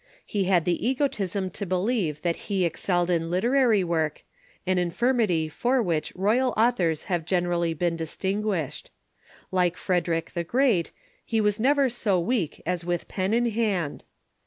He 0.25 0.45
had 0.45 0.65
the 0.65 0.83
egotism 0.89 1.51
to 1.51 1.63
believe 1.63 2.23
that 2.23 2.35
he 2.49 2.65
excelled 2.65 3.11
in 3.11 3.29
literary 3.29 3.83
work, 3.83 4.23
an 4.65 4.79
infirmity 4.79 5.47
for 5.47 5.79
which 5.79 6.11
royal 6.15 6.55
authors 6.57 7.03
have 7.03 7.23
generally 7.23 7.75
been 7.75 7.97
dis 7.97 8.17
tinguished. 8.17 8.85
Like 9.51 9.77
Frederick 9.77 10.31
the 10.31 10.43
Great, 10.43 10.91
he 11.23 11.39
was 11.39 11.59
never 11.59 11.87
so 11.87 12.19
weak 12.19 12.63
as 12.65 12.83
with 12.83 13.07
pen 13.07 13.31
in 13.31 13.51
hand. 13.51 14.03